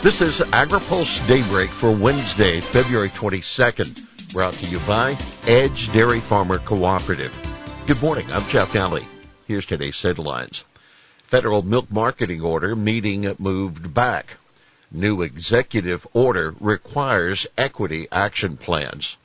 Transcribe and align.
This 0.00 0.20
is 0.20 0.38
AgriPulse 0.38 1.26
Daybreak 1.26 1.70
for 1.70 1.90
Wednesday, 1.90 2.60
February 2.60 3.08
22nd, 3.08 4.32
brought 4.32 4.52
to 4.54 4.66
you 4.66 4.78
by 4.86 5.18
Edge 5.48 5.92
Dairy 5.92 6.20
Farmer 6.20 6.58
Cooperative. 6.58 7.34
Good 7.88 8.00
morning, 8.00 8.24
I'm 8.30 8.46
Jeff 8.48 8.72
Nalley. 8.74 9.04
Here's 9.48 9.66
today's 9.66 10.00
headlines. 10.00 10.62
Federal 11.24 11.62
milk 11.62 11.90
marketing 11.90 12.42
order 12.42 12.76
meeting 12.76 13.34
moved 13.40 13.92
back. 13.92 14.36
New 14.92 15.22
executive 15.22 16.06
order 16.12 16.54
requires 16.60 17.48
equity 17.58 18.06
action 18.12 18.56
plans. 18.56 19.16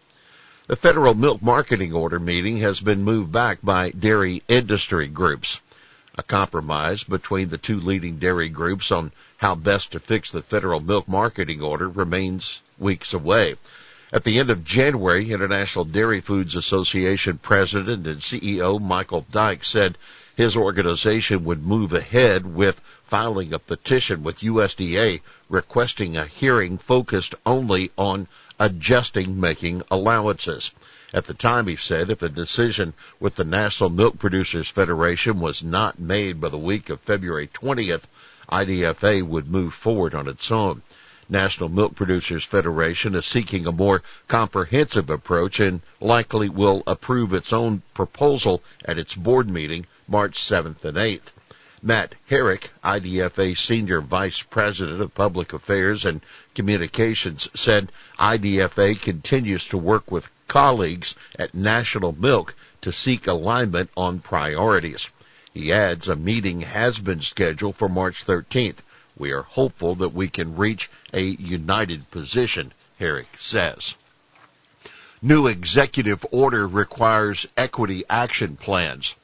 The 0.65 0.75
federal 0.75 1.13
milk 1.13 1.43
marketing 1.43 1.93
order 1.93 2.19
meeting 2.19 2.57
has 2.57 2.79
been 2.79 3.03
moved 3.03 3.31
back 3.31 3.59
by 3.61 3.91
dairy 3.91 4.41
industry 4.47 5.07
groups. 5.07 5.61
A 6.15 6.21
compromise 6.21 7.03
between 7.03 7.49
the 7.49 7.57
two 7.57 7.79
leading 7.79 8.19
dairy 8.19 8.47
groups 8.47 8.91
on 8.91 9.11
how 9.37 9.55
best 9.55 9.93
to 9.93 9.99
fix 9.99 10.29
the 10.29 10.43
federal 10.43 10.79
milk 10.79 11.07
marketing 11.07 11.63
order 11.63 11.89
remains 11.89 12.61
weeks 12.77 13.15
away. 13.15 13.55
At 14.11 14.23
the 14.23 14.37
end 14.37 14.51
of 14.51 14.63
January, 14.63 15.31
International 15.31 15.85
Dairy 15.85 16.21
Foods 16.21 16.53
Association 16.53 17.39
President 17.39 18.05
and 18.05 18.21
CEO 18.21 18.79
Michael 18.79 19.25
Dykes 19.31 19.69
said 19.69 19.97
his 20.35 20.55
organization 20.55 21.45
would 21.45 21.65
move 21.65 21.93
ahead 21.93 22.45
with 22.45 22.79
filing 23.05 23.51
a 23.51 23.57
petition 23.57 24.21
with 24.21 24.41
USDA 24.41 25.21
requesting 25.49 26.15
a 26.15 26.27
hearing 26.27 26.77
focused 26.77 27.33
only 27.43 27.89
on 27.97 28.27
adjusting 28.59 29.39
making 29.39 29.81
allowances. 29.89 30.69
At 31.15 31.27
the 31.27 31.35
time, 31.35 31.67
he 31.67 31.75
said 31.75 32.09
if 32.09 32.23
a 32.23 32.27
decision 32.27 32.95
with 33.19 33.35
the 33.35 33.43
National 33.43 33.91
Milk 33.91 34.17
Producers 34.17 34.67
Federation 34.67 35.39
was 35.39 35.61
not 35.61 35.99
made 35.99 36.41
by 36.41 36.49
the 36.49 36.57
week 36.57 36.89
of 36.89 37.01
February 37.01 37.47
20th, 37.47 38.01
IDFA 38.51 39.21
would 39.21 39.47
move 39.47 39.75
forward 39.75 40.15
on 40.15 40.27
its 40.27 40.51
own. 40.51 40.81
National 41.29 41.69
Milk 41.69 41.93
Producers 41.93 42.43
Federation 42.43 43.13
is 43.13 43.27
seeking 43.27 43.67
a 43.67 43.71
more 43.71 44.01
comprehensive 44.27 45.11
approach 45.11 45.59
and 45.59 45.81
likely 46.01 46.49
will 46.49 46.81
approve 46.87 47.31
its 47.31 47.53
own 47.53 47.83
proposal 47.93 48.63
at 48.83 48.97
its 48.97 49.13
board 49.13 49.47
meeting 49.47 49.85
March 50.07 50.39
7th 50.39 50.83
and 50.83 50.97
8th. 50.97 51.31
Matt 51.85 52.15
Herrick, 52.27 52.71
IDFA 52.83 53.55
Senior 53.55 54.01
Vice 54.01 54.41
President 54.41 55.01
of 55.01 55.13
Public 55.13 55.53
Affairs 55.53 56.05
and 56.05 56.21
Communications, 56.55 57.49
said 57.53 57.91
IDFA 58.17 58.99
continues 58.99 59.67
to 59.67 59.77
work 59.77 60.09
with 60.09 60.27
colleagues 60.53 61.15
at 61.39 61.55
National 61.55 62.11
Milk 62.11 62.53
to 62.79 62.93
seek 62.93 63.25
alignment 63.25 63.89
on 63.97 64.19
priorities. 64.19 65.09
He 65.51 65.73
adds 65.73 66.07
a 66.07 66.15
meeting 66.15 66.61
has 66.61 66.99
been 66.99 67.21
scheduled 67.21 67.75
for 67.75 67.89
March 67.89 68.23
13th. 68.23 68.77
We 69.17 69.31
are 69.31 69.41
hopeful 69.41 69.95
that 69.95 70.13
we 70.13 70.27
can 70.27 70.55
reach 70.55 70.91
a 71.11 71.23
united 71.23 72.11
position, 72.11 72.71
Herrick 72.99 73.29
says. 73.39 73.95
New 75.23 75.47
executive 75.47 76.23
order 76.29 76.67
requires 76.67 77.47
equity 77.57 78.03
action 78.07 78.55
plans 78.55 79.15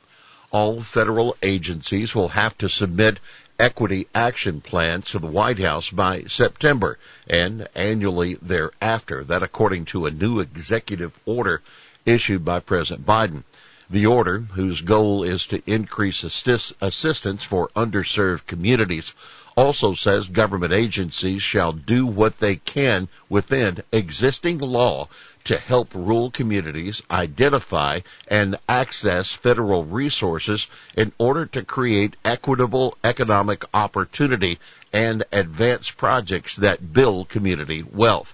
all 0.51 0.81
federal 0.81 1.37
agencies 1.43 2.15
will 2.15 2.29
have 2.29 2.57
to 2.57 2.67
submit 2.67 3.19
equity 3.59 4.07
action 4.15 4.61
plans 4.61 5.11
to 5.11 5.19
the 5.19 5.27
White 5.27 5.59
House 5.59 5.89
by 5.89 6.23
September 6.23 6.97
and 7.27 7.67
annually 7.75 8.35
thereafter. 8.35 9.23
That 9.23 9.43
according 9.43 9.85
to 9.85 10.05
a 10.05 10.11
new 10.11 10.39
executive 10.39 11.11
order 11.25 11.61
issued 12.05 12.45
by 12.45 12.61
President 12.61 13.05
Biden. 13.05 13.43
The 13.89 14.05
order, 14.05 14.39
whose 14.39 14.81
goal 14.81 15.23
is 15.23 15.47
to 15.47 15.61
increase 15.65 16.23
assist- 16.23 16.73
assistance 16.79 17.43
for 17.43 17.69
underserved 17.75 18.45
communities, 18.45 19.13
also 19.57 19.93
says 19.93 20.27
government 20.27 20.71
agencies 20.71 21.41
shall 21.41 21.73
do 21.73 22.05
what 22.05 22.39
they 22.39 22.55
can 22.55 23.09
within 23.27 23.83
existing 23.91 24.59
law 24.59 25.09
to 25.45 25.57
help 25.57 25.93
rural 25.93 26.31
communities 26.31 27.01
identify 27.09 27.99
and 28.27 28.57
access 28.67 29.31
federal 29.31 29.83
resources 29.83 30.67
in 30.95 31.11
order 31.17 31.45
to 31.45 31.63
create 31.63 32.15
equitable 32.25 32.97
economic 33.03 33.63
opportunity 33.73 34.59
and 34.93 35.23
advance 35.31 35.89
projects 35.89 36.55
that 36.57 36.93
build 36.93 37.29
community 37.29 37.83
wealth. 37.83 38.33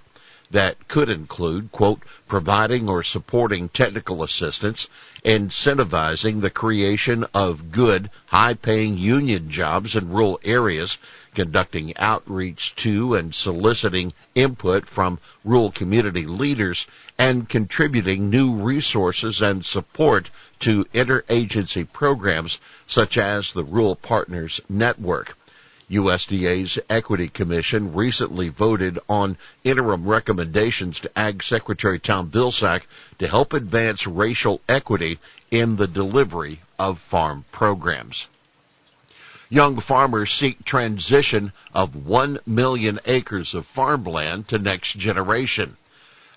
That 0.51 0.87
could 0.87 1.09
include, 1.09 1.71
quote, 1.71 2.03
providing 2.27 2.87
or 2.87 3.01
supporting 3.01 3.67
technical 3.67 4.21
assistance, 4.21 4.87
incentivizing 5.25 6.41
the 6.41 6.51
creation 6.51 7.25
of 7.33 7.71
good, 7.71 8.11
high-paying 8.27 8.97
union 8.97 9.49
jobs 9.49 9.95
in 9.95 10.09
rural 10.09 10.39
areas, 10.43 10.99
conducting 11.33 11.97
outreach 11.97 12.75
to 12.75 13.15
and 13.15 13.33
soliciting 13.33 14.13
input 14.35 14.87
from 14.87 15.19
rural 15.43 15.71
community 15.71 16.27
leaders, 16.27 16.85
and 17.17 17.49
contributing 17.49 18.29
new 18.29 18.53
resources 18.53 19.41
and 19.41 19.65
support 19.65 20.29
to 20.59 20.85
interagency 20.93 21.91
programs 21.91 22.59
such 22.87 23.17
as 23.17 23.51
the 23.51 23.63
Rural 23.63 23.95
Partners 23.95 24.61
Network. 24.69 25.35
USDA's 25.89 26.79
Equity 26.89 27.27
Commission 27.27 27.93
recently 27.93 28.49
voted 28.49 28.97
on 29.07 29.37
interim 29.63 30.05
recommendations 30.05 30.99
to 31.01 31.17
Ag 31.17 31.43
Secretary 31.43 31.99
Tom 31.99 32.29
Vilsack 32.31 32.83
to 33.19 33.27
help 33.27 33.53
advance 33.53 34.07
racial 34.07 34.61
equity 34.67 35.19
in 35.51 35.75
the 35.75 35.87
delivery 35.87 36.59
of 36.79 36.99
farm 36.99 37.45
programs. 37.51 38.27
Young 39.49 39.79
farmers 39.79 40.31
seek 40.31 40.65
transition 40.65 41.53
of 41.73 41.95
1 41.95 42.39
million 42.47 42.99
acres 43.05 43.53
of 43.53 43.67
farmland 43.67 44.47
to 44.47 44.57
next 44.57 44.97
generation. 44.97 45.77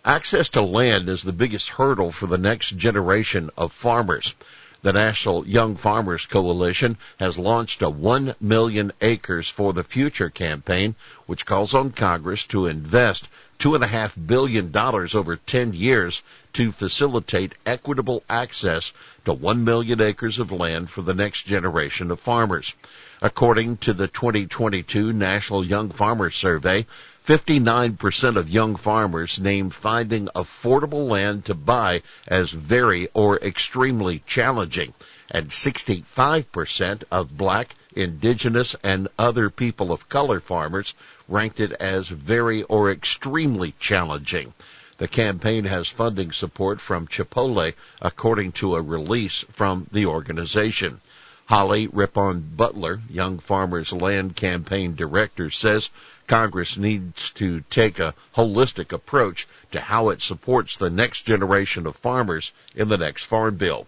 Access 0.05 0.51
to 0.51 0.63
land 0.63 1.09
is 1.09 1.23
the 1.23 1.33
biggest 1.33 1.71
hurdle 1.71 2.13
for 2.13 2.27
the 2.27 2.39
next 2.39 2.77
generation 2.77 3.49
of 3.57 3.73
farmers. 3.73 4.35
The 4.81 4.93
National 4.93 5.45
Young 5.45 5.75
Farmers 5.75 6.25
Coalition 6.27 6.99
has 7.19 7.37
launched 7.37 7.83
a 7.83 7.91
1 7.91 8.37
million 8.41 8.93
acres 9.01 9.49
for 9.49 9.73
the 9.73 9.83
future 9.83 10.31
campaign, 10.31 10.95
which 11.27 11.45
calls 11.45 11.75
on 11.75 11.91
Congress 11.91 12.45
to 12.45 12.67
invest 12.67 13.27
$2.5 13.59 14.13
billion 14.29 14.73
over 14.77 15.35
10 15.35 15.73
years 15.73 16.23
to 16.53 16.71
facilitate 16.71 17.57
equitable 17.67 18.23
access 18.31 18.93
to 19.25 19.33
1 19.33 19.65
million 19.65 20.01
acres 20.01 20.39
of 20.39 20.53
land 20.53 20.91
for 20.91 21.03
the 21.03 21.15
next 21.15 21.43
generation 21.43 22.13
of 22.13 22.21
farmers. 22.21 22.73
According 23.21 23.79
to 23.79 23.93
the 23.93 24.07
2022 24.07 25.13
National 25.13 25.65
Young 25.65 25.91
Farmers 25.91 26.37
Survey, 26.37 26.87
59% 27.29 28.37
of 28.37 28.49
young 28.49 28.75
farmers 28.75 29.39
named 29.39 29.75
finding 29.75 30.29
affordable 30.35 31.07
land 31.07 31.45
to 31.45 31.53
buy 31.53 32.01
as 32.27 32.51
very 32.51 33.07
or 33.13 33.37
extremely 33.41 34.23
challenging, 34.27 34.95
and 35.31 35.51
65% 35.51 37.03
of 37.11 37.37
black, 37.37 37.75
indigenous, 37.95 38.75
and 38.83 39.09
other 39.19 39.51
people 39.51 39.93
of 39.93 40.09
color 40.09 40.41
farmers 40.41 40.95
ranked 41.29 41.61
it 41.61 41.73
as 41.73 42.09
very 42.09 42.63
or 42.63 42.91
extremely 42.91 43.75
challenging. 43.79 44.55
The 44.97 45.07
campaign 45.07 45.67
has 45.67 45.87
funding 45.87 46.33
support 46.33 46.81
from 46.81 47.09
Chipotle, 47.09 47.75
according 48.01 48.53
to 48.53 48.75
a 48.75 48.81
release 48.81 49.45
from 49.53 49.87
the 49.93 50.07
organization. 50.07 51.03
Holly 51.45 51.89
Ripon 51.89 52.41
Butler, 52.57 53.03
Young 53.11 53.39
Farmers 53.39 53.93
Land 53.93 54.35
Campaign 54.35 54.95
Director, 54.95 55.51
says 55.51 55.91
Congress 56.29 56.77
needs 56.77 57.31
to 57.31 57.63
take 57.71 57.99
a 57.99 58.15
holistic 58.37 58.93
approach 58.93 59.49
to 59.73 59.81
how 59.81 60.11
it 60.11 60.21
supports 60.21 60.77
the 60.77 60.91
next 60.91 61.23
generation 61.23 61.87
of 61.87 61.97
farmers 61.97 62.53
in 62.75 62.89
the 62.91 62.99
next 62.99 63.25
farm 63.25 63.57
bill. 63.57 63.87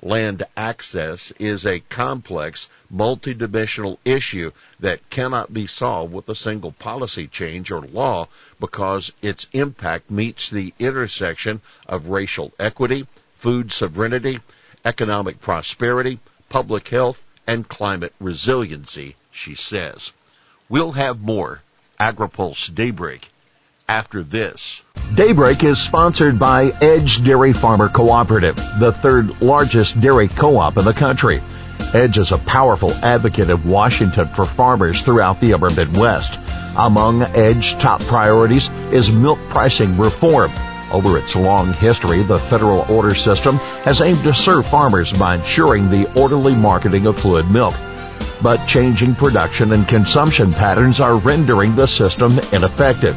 Land 0.00 0.42
access 0.56 1.32
is 1.38 1.66
a 1.66 1.80
complex, 1.80 2.70
multidimensional 2.92 3.98
issue 4.06 4.52
that 4.80 5.10
cannot 5.10 5.52
be 5.52 5.66
solved 5.66 6.14
with 6.14 6.26
a 6.30 6.34
single 6.34 6.72
policy 6.72 7.28
change 7.28 7.70
or 7.70 7.82
law 7.82 8.26
because 8.58 9.12
its 9.20 9.46
impact 9.52 10.10
meets 10.10 10.48
the 10.48 10.72
intersection 10.78 11.60
of 11.86 12.08
racial 12.08 12.52
equity, 12.58 13.06
food 13.36 13.70
sovereignty, 13.70 14.40
economic 14.86 15.42
prosperity, 15.42 16.20
public 16.48 16.88
health, 16.88 17.22
and 17.46 17.68
climate 17.68 18.14
resiliency, 18.18 19.14
she 19.30 19.54
says. 19.54 20.10
We'll 20.70 20.92
have 20.92 21.20
more 21.20 21.60
AgriPulse 22.02 22.74
Daybreak 22.74 23.28
after 23.88 24.24
this. 24.24 24.82
Daybreak 25.14 25.62
is 25.62 25.80
sponsored 25.80 26.36
by 26.36 26.72
Edge 26.82 27.22
Dairy 27.22 27.52
Farmer 27.52 27.88
Cooperative, 27.88 28.56
the 28.80 28.90
third 28.90 29.40
largest 29.40 30.00
dairy 30.00 30.26
co-op 30.26 30.76
in 30.78 30.84
the 30.84 30.94
country. 30.94 31.40
Edge 31.94 32.18
is 32.18 32.32
a 32.32 32.38
powerful 32.38 32.90
advocate 33.04 33.50
of 33.50 33.70
Washington 33.70 34.26
for 34.26 34.46
farmers 34.46 35.00
throughout 35.00 35.40
the 35.40 35.54
upper 35.54 35.70
Midwest. 35.70 36.36
Among 36.76 37.22
Edge 37.22 37.74
top 37.78 38.00
priorities 38.00 38.68
is 38.90 39.08
milk 39.12 39.38
pricing 39.50 39.96
reform. 39.96 40.50
Over 40.90 41.18
its 41.18 41.36
long 41.36 41.72
history, 41.72 42.24
the 42.24 42.38
federal 42.38 42.84
order 42.90 43.14
system 43.14 43.58
has 43.84 44.00
aimed 44.00 44.24
to 44.24 44.34
serve 44.34 44.66
farmers 44.66 45.12
by 45.12 45.36
ensuring 45.36 45.88
the 45.88 46.12
orderly 46.20 46.56
marketing 46.56 47.06
of 47.06 47.20
fluid 47.20 47.48
milk. 47.48 47.74
But 48.42 48.66
changing 48.66 49.14
production 49.14 49.72
and 49.72 49.86
consumption 49.86 50.52
patterns 50.52 51.00
are 51.00 51.16
rendering 51.16 51.76
the 51.76 51.86
system 51.86 52.32
ineffective. 52.52 53.16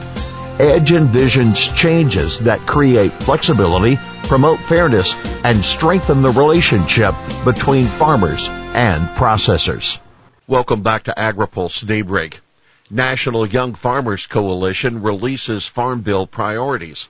Edge 0.60 0.92
envisions 0.92 1.76
changes 1.76 2.40
that 2.40 2.60
create 2.62 3.12
flexibility, 3.12 3.98
promote 4.24 4.60
fairness, 4.60 5.14
and 5.44 5.58
strengthen 5.58 6.22
the 6.22 6.30
relationship 6.32 7.14
between 7.44 7.86
farmers 7.86 8.48
and 8.74 9.08
processors. 9.18 10.00
Welcome 10.48 10.84
back 10.84 11.04
to 11.04 11.14
AgriPulse 11.18 11.86
Daybreak. 11.86 12.40
National 12.90 13.48
Young 13.48 13.74
Farmers 13.74 14.28
Coalition 14.28 15.02
releases 15.02 15.66
Farm 15.66 16.02
Bill 16.02 16.28
priorities. 16.28 17.10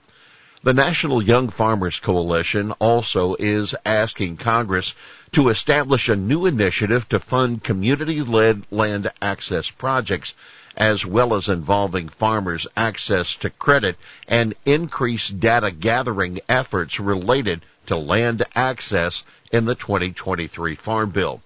The 0.65 0.73
National 0.73 1.21
Young 1.21 1.49
Farmers 1.49 1.99
Coalition 1.99 2.71
also 2.79 3.35
is 3.37 3.75
asking 3.85 4.37
Congress 4.37 4.95
to 5.33 5.49
establish 5.49 6.09
a 6.09 6.15
new 6.15 6.47
initiative 6.47 7.07
to 7.09 7.19
fund 7.19 7.63
community-led 7.63 8.63
land 8.71 9.11
access 9.21 9.69
projects 9.69 10.33
as 10.75 11.05
well 11.05 11.35
as 11.35 11.49
involving 11.49 12.09
farmers' 12.09 12.65
access 12.75 13.35
to 13.35 13.51
credit 13.51 13.95
and 14.27 14.55
increase 14.65 15.29
data 15.29 15.69
gathering 15.69 16.39
efforts 16.49 16.99
related 16.99 17.61
to 17.85 17.95
land 17.95 18.43
access 18.55 19.23
in 19.51 19.65
the 19.65 19.75
2023 19.75 20.73
Farm 20.73 21.11
Bill. 21.11 21.43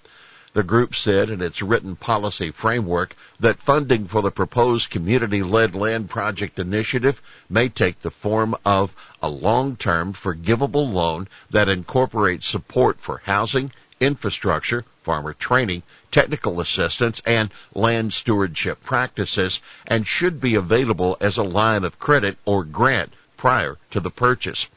The 0.54 0.64
group 0.64 0.96
said 0.96 1.30
in 1.30 1.44
its 1.44 1.62
written 1.62 1.96
policy 1.96 2.50
framework 2.50 3.16
that 3.40 3.62
funding 3.62 4.08
for 4.08 4.24
the 4.24 4.32
proposed 4.32 4.90
community-led 4.90 5.76
land 5.76 6.10
project 6.10 6.58
initiative 6.58 7.22
may 7.48 7.70
take 7.70 8.02
the 8.02 8.10
form 8.10 8.56
of 8.66 8.96
a 9.22 9.30
long-term 9.30 10.14
forgivable 10.14 10.90
loan 10.90 11.28
that 11.52 11.70
incorporates 11.70 12.48
support 12.48 13.00
for 13.00 13.22
housing, 13.26 13.72
infrastructure, 14.00 14.86
farmer 15.04 15.34
training, 15.34 15.84
technical 16.10 16.60
assistance, 16.60 17.22
and 17.28 17.52
land 17.76 18.12
stewardship 18.12 18.84
practices 18.84 19.62
and 19.86 20.08
should 20.08 20.42
be 20.42 20.56
available 20.56 21.16
as 21.22 21.38
a 21.38 21.44
line 21.44 21.84
of 21.84 22.00
credit 22.00 22.40
or 22.46 22.64
grant 22.64 23.14
prior 23.38 23.78
to 23.92 24.00
the 24.00 24.10
purchase. 24.10 24.68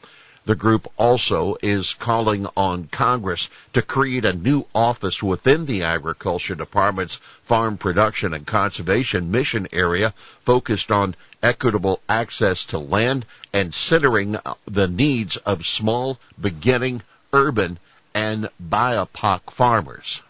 The 0.45 0.55
group 0.55 0.91
also 0.97 1.55
is 1.61 1.93
calling 1.93 2.47
on 2.57 2.89
Congress 2.89 3.49
to 3.71 3.81
create 3.81 4.25
a 4.25 4.33
new 4.33 4.65
office 4.75 5.23
within 5.23 5.65
the 5.65 5.83
Agriculture 5.83 6.55
Department's 6.55 7.21
Farm 7.45 7.77
Production 7.77 8.33
and 8.33 8.45
Conservation 8.45 9.31
Mission 9.31 9.69
area 9.71 10.13
focused 10.43 10.91
on 10.91 11.15
equitable 11.41 12.01
access 12.09 12.65
to 12.65 12.77
land 12.77 13.25
and 13.53 13.73
centering 13.73 14.35
the 14.65 14.87
needs 14.89 15.37
of 15.37 15.65
small, 15.65 16.19
beginning, 16.39 17.03
urban, 17.31 17.79
and 18.13 18.49
BIPOC 18.61 19.49
farmers. 19.49 20.21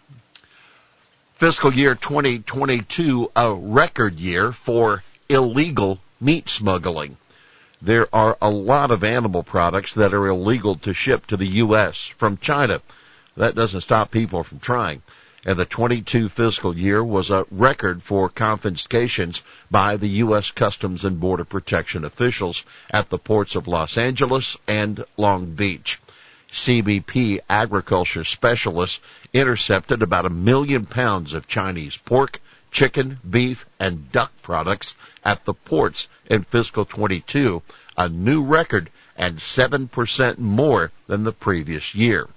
Fiscal 1.38 1.74
year 1.74 1.95
2022, 1.95 3.31
a 3.36 3.51
record 3.51 4.19
year 4.19 4.51
for 4.51 5.04
illegal 5.27 6.00
meat 6.21 6.50
smuggling 6.50 7.18
there 7.83 8.07
are 8.15 8.38
a 8.41 8.50
lot 8.50 8.91
of 8.91 9.03
animal 9.03 9.44
products 9.44 9.94
that 9.95 10.13
are 10.13 10.27
illegal 10.27 10.75
to 10.75 10.94
ship 10.94 11.27
to 11.27 11.35
the 11.35 11.47
U.S. 11.63 12.06
from 12.18 12.38
China. 12.38 12.81
That 13.35 13.56
doesn't 13.56 13.81
stop 13.81 14.09
people 14.09 14.44
from 14.44 14.59
trying. 14.59 15.01
And 15.45 15.59
the 15.59 15.65
22 15.65 16.30
fiscal 16.30 16.77
year 16.77 17.03
was 17.03 17.30
a 17.30 17.45
record 17.51 18.01
for 18.01 18.30
confiscations 18.30 19.41
by 19.69 19.97
the 19.97 20.07
U.S. 20.07 20.51
Customs 20.51 21.03
and 21.03 21.19
Border 21.19 21.44
Protection 21.44 22.06
officials 22.06 22.63
at 22.89 23.09
the 23.09 23.18
ports 23.18 23.56
of 23.56 23.68
Los 23.68 23.97
Angeles 23.97 24.56
and 24.65 25.03
Long 25.18 25.47
Beach. 25.47 26.00
CBP 26.53 27.39
agriculture 27.50 28.24
specialists 28.24 29.01
intercepted 29.33 30.01
about 30.01 30.25
a 30.25 30.30
million 30.30 30.85
pounds 30.85 31.33
of 31.33 31.50
Chinese 31.50 31.97
pork, 31.97 32.39
chicken, 32.73 33.19
beef, 33.29 33.65
and 33.79 34.11
duck 34.11 34.31
products 34.41 34.95
at 35.23 35.45
the 35.45 35.53
ports 35.53 36.09
in 36.25 36.43
fiscal 36.43 36.83
22, 36.83 37.61
a 37.97 38.09
new 38.09 38.43
record 38.43 38.89
and 39.15 39.37
7% 39.37 40.37
more 40.39 40.91
than 41.07 41.23
the 41.23 41.31
previous 41.31 41.95
year. 41.95 42.27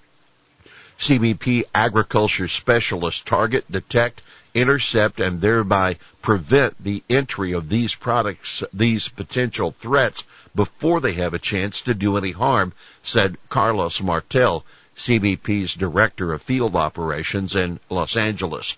CBP 1.00 1.64
agriculture 1.74 2.48
specialists 2.48 3.22
target, 3.22 3.70
detect, 3.70 4.22
intercept, 4.54 5.20
and 5.20 5.40
thereby 5.40 5.96
prevent 6.22 6.82
the 6.82 7.02
entry 7.10 7.52
of 7.52 7.68
these 7.68 7.94
products, 7.94 8.62
these 8.72 9.08
potential 9.08 9.72
threats 9.72 10.24
before 10.54 11.00
they 11.00 11.12
have 11.14 11.34
a 11.34 11.38
chance 11.38 11.82
to 11.82 11.94
do 11.94 12.16
any 12.16 12.32
harm, 12.32 12.72
said 13.02 13.36
Carlos 13.48 14.00
Martel, 14.00 14.64
CBP's 14.96 15.74
Director 15.74 16.32
of 16.32 16.42
Field 16.42 16.74
Operations 16.74 17.54
in 17.54 17.78
Los 17.90 18.16
Angeles. 18.16 18.76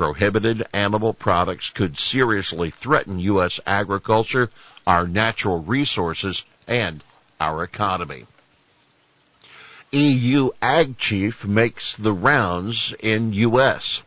Prohibited 0.00 0.66
animal 0.72 1.12
products 1.12 1.68
could 1.68 1.98
seriously 1.98 2.70
threaten 2.70 3.18
U.S. 3.18 3.60
agriculture, 3.66 4.50
our 4.86 5.06
natural 5.06 5.58
resources, 5.62 6.42
and 6.66 7.04
our 7.38 7.62
economy. 7.62 8.24
EU 9.92 10.48
Ag 10.62 10.96
Chief 10.96 11.44
makes 11.44 11.96
the 11.96 12.14
rounds 12.14 12.94
in 13.00 13.34
U.S. 13.34 14.00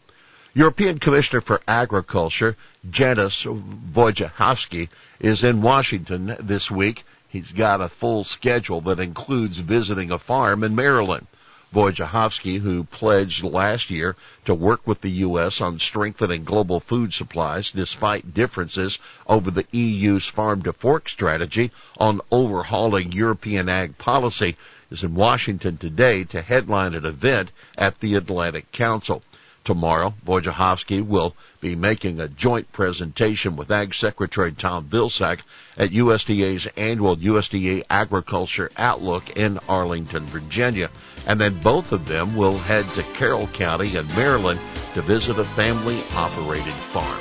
European 0.56 0.98
Commissioner 0.98 1.42
for 1.42 1.62
Agriculture, 1.68 2.58
Janusz 2.90 3.44
Wojciechowski, 3.44 4.90
is 5.20 5.44
in 5.44 5.62
Washington 5.62 6.36
this 6.40 6.72
week. 6.72 7.04
He's 7.30 7.52
got 7.52 7.82
a 7.82 7.88
full 7.88 8.24
schedule 8.24 8.82
that 8.82 9.00
includes 9.00 9.60
visiting 9.60 10.10
a 10.10 10.18
farm 10.18 10.64
in 10.64 10.74
Maryland. 10.74 11.28
Wojciechowski, 11.74 12.60
who 12.60 12.84
pledged 12.84 13.44
last 13.44 13.90
year 13.90 14.16
to 14.46 14.54
work 14.54 14.86
with 14.86 15.02
the 15.02 15.10
U.S. 15.10 15.60
on 15.60 15.80
strengthening 15.80 16.44
global 16.44 16.80
food 16.80 17.14
supplies 17.14 17.72
despite 17.72 18.34
differences 18.34 19.00
over 19.28 19.50
the 19.50 19.66
EU's 19.72 20.26
farm 20.28 20.62
to 20.64 20.74
fork 20.74 21.10
strategy 21.10 21.72
on 21.98 22.22
overhauling 22.32 23.12
European 23.12 23.68
ag 23.70 23.98
policy, 23.98 24.56
is 24.92 25.04
in 25.04 25.16
Washington 25.16 25.78
today 25.78 26.24
to 26.26 26.42
headline 26.42 26.94
an 26.94 27.06
event 27.06 27.52
at 27.78 28.00
the 28.00 28.14
Atlantic 28.16 28.72
Council. 28.72 29.24
Tomorrow, 29.64 30.14
Wojciechowski 30.26 31.06
will 31.06 31.36
be 31.62 31.76
making 31.76 32.20
a 32.20 32.28
joint 32.28 32.72
presentation 32.74 33.56
with 33.56 33.72
Ag 33.72 33.94
Secretary 33.94 34.52
Tom 34.52 34.86
Vilsack 34.90 35.40
at 35.78 35.92
USDA's 35.92 36.68
annual 36.76 37.16
USDA 37.16 37.84
Agriculture 37.90 38.70
Outlook 38.78 39.38
in 39.38 39.60
Arlington, 39.70 40.26
Virginia. 40.26 40.90
And 41.26 41.40
then 41.40 41.60
both 41.62 41.94
of 41.94 42.06
them 42.06 42.36
will 42.36 42.58
head 42.58 42.86
to 42.96 43.04
Carroll 43.14 43.48
County 43.48 43.96
in 43.96 44.06
Maryland 44.16 44.60
to 44.96 45.02
visit 45.02 45.40
a 45.40 45.46
family 45.46 45.98
operated 46.16 46.74
farm. 46.74 47.20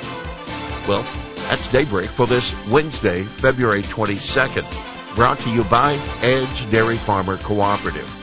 Well, 0.87 1.03
that's 1.47 1.71
daybreak 1.71 2.09
for 2.09 2.27
this 2.27 2.69
Wednesday, 2.69 3.23
February 3.23 3.83
22nd, 3.83 5.15
brought 5.15 5.39
to 5.39 5.49
you 5.49 5.63
by 5.65 5.97
Edge 6.21 6.71
Dairy 6.71 6.97
Farmer 6.97 7.37
Cooperative. 7.37 8.22